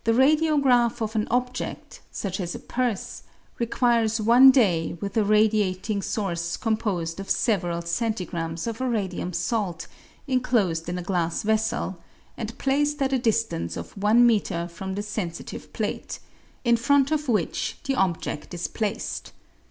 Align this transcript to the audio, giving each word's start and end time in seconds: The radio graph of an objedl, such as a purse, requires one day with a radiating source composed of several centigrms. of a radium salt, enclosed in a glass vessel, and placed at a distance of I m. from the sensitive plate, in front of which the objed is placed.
The 0.03 0.15
radio 0.15 0.57
graph 0.57 0.99
of 0.99 1.15
an 1.15 1.27
objedl, 1.29 1.99
such 2.09 2.39
as 2.39 2.55
a 2.55 2.59
purse, 2.59 3.21
requires 3.59 4.19
one 4.19 4.49
day 4.49 4.97
with 4.99 5.15
a 5.15 5.23
radiating 5.23 6.01
source 6.01 6.57
composed 6.57 7.19
of 7.19 7.29
several 7.29 7.83
centigrms. 7.83 8.65
of 8.65 8.81
a 8.81 8.89
radium 8.89 9.31
salt, 9.31 9.85
enclosed 10.25 10.89
in 10.89 10.97
a 10.97 11.03
glass 11.03 11.43
vessel, 11.43 11.99
and 12.35 12.57
placed 12.57 12.99
at 12.99 13.13
a 13.13 13.19
distance 13.19 13.77
of 13.77 13.93
I 14.03 14.09
m. 14.09 14.67
from 14.69 14.95
the 14.95 15.03
sensitive 15.03 15.71
plate, 15.71 16.17
in 16.63 16.77
front 16.77 17.11
of 17.11 17.29
which 17.29 17.77
the 17.83 17.93
objed 17.93 18.51
is 18.55 18.67
placed. 18.67 19.33